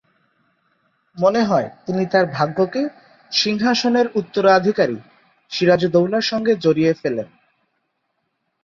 মনে 1.17 1.41
হয় 1.43 1.67
তিনি 1.85 2.03
তার 2.05 2.25
ভাগ্যকে 2.33 2.81
সিংহাসনের 3.31 4.07
উত্তরাধিকারী 4.15 4.97
সিরাজউদ্দৌলার 5.51 6.21
সঙ্গে 6.21 6.53
জড়িয়ে 6.55 6.91
ফেলেন। 6.93 7.27